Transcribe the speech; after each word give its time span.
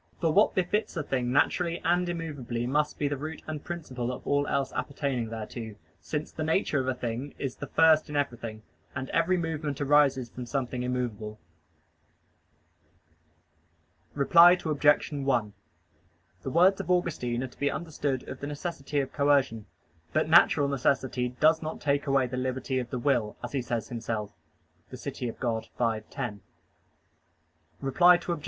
For 0.19 0.33
what 0.33 0.55
befits 0.55 0.97
a 0.97 1.03
thing 1.03 1.31
naturally 1.31 1.79
and 1.85 2.09
immovably 2.09 2.65
must 2.65 2.97
be 2.97 3.07
the 3.07 3.17
root 3.17 3.43
and 3.45 3.63
principle 3.63 4.11
of 4.11 4.25
all 4.25 4.47
else 4.47 4.73
appertaining 4.73 5.29
thereto, 5.29 5.75
since 6.01 6.31
the 6.31 6.43
nature 6.43 6.79
of 6.79 6.87
a 6.87 6.95
thing 6.95 7.35
is 7.37 7.55
the 7.55 7.67
first 7.67 8.09
in 8.09 8.15
everything, 8.15 8.63
and 8.95 9.11
every 9.11 9.37
movement 9.37 9.79
arises 9.79 10.27
from 10.31 10.47
something 10.47 10.81
immovable. 10.81 11.37
Reply 14.15 14.53
Obj. 14.65 15.09
1: 15.13 15.53
The 16.41 16.49
words 16.49 16.81
of 16.81 16.89
Augustine 16.89 17.43
are 17.43 17.47
to 17.47 17.59
be 17.59 17.69
understood 17.69 18.27
of 18.27 18.39
the 18.39 18.47
necessity 18.47 19.01
of 19.01 19.13
coercion. 19.13 19.67
But 20.13 20.27
natural 20.27 20.67
necessity 20.67 21.35
"does 21.39 21.61
not 21.61 21.79
take 21.79 22.07
away 22.07 22.25
the 22.25 22.37
liberty 22.37 22.79
of 22.79 22.89
the 22.89 22.97
will," 22.97 23.37
as 23.43 23.51
he 23.51 23.61
says 23.61 23.89
himself 23.89 24.33
(De 24.89 24.97
Civ. 24.97 25.13
Dei 25.19 25.29
v, 25.37 25.99
10). 26.09 26.41
Reply 27.81 28.19
Obj. 28.27 28.39